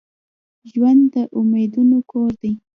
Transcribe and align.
ژوند 0.71 1.01
د 1.13 1.15
امیدونو 1.39 1.97
کور 2.11 2.31
دي. 2.41 2.53